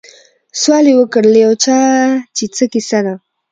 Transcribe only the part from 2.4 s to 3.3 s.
څه کیسه ده